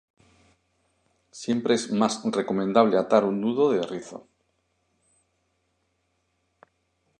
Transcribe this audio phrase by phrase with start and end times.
[1.29, 4.27] Siempre es más recomendable atar un nudo de rizo.